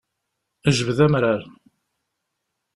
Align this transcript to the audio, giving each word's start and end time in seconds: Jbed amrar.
Jbed 0.77 0.99
amrar. 1.05 1.41